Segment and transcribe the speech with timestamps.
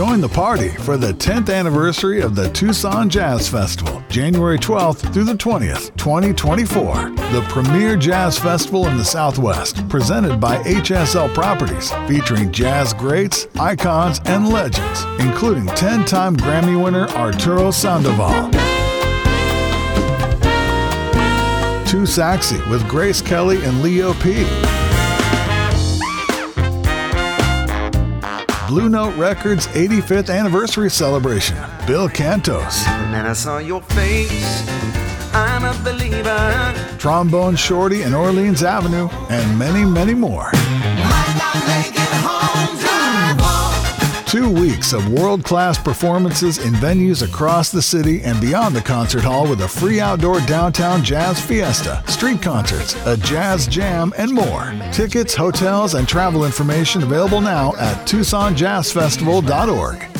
[0.00, 5.24] Join the party for the 10th anniversary of the Tucson Jazz Festival, January 12th through
[5.24, 7.10] the 20th, 2024.
[7.10, 14.22] The premier jazz festival in the Southwest, presented by HSL Properties, featuring jazz greats, icons,
[14.24, 18.50] and legends, including 10 time Grammy winner Arturo Sandoval.
[21.84, 24.46] Too Saxy with Grace Kelly and Leo P.
[28.70, 31.56] Blue Note Records 85th anniversary celebration.
[31.88, 32.86] Bill Cantos.
[32.86, 34.64] And then I saw your face.
[35.34, 36.96] I'm a believer.
[36.96, 40.52] Trombone Shorty and Orleans Avenue, and many, many more.
[44.30, 49.24] Two weeks of world class performances in venues across the city and beyond the concert
[49.24, 54.72] hall with a free outdoor downtown jazz fiesta, street concerts, a jazz jam, and more.
[54.92, 60.19] Tickets, hotels, and travel information available now at TucsonJazzFestival.org.